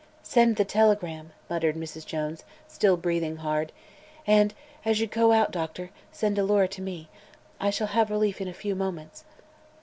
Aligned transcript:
"Send 0.23 0.55
the 0.55 0.65
telegram," 0.65 1.31
muttered 1.47 1.75
Mrs. 1.75 2.07
Jones, 2.07 2.43
still 2.67 2.97
breathing 2.97 3.35
hard; 3.37 3.71
"and, 4.25 4.51
as 4.83 4.99
you 4.99 5.05
go 5.05 5.31
out, 5.31 5.51
Doctor, 5.51 5.91
send 6.11 6.39
Alora 6.39 6.67
to 6.69 6.81
me. 6.81 7.07
I 7.59 7.69
shall 7.69 7.85
have 7.85 8.09
relief 8.09 8.41
in 8.41 8.47
a 8.47 8.53
few 8.55 8.73
moments." 8.73 9.25